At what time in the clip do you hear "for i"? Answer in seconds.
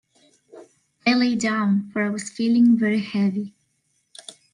1.93-2.09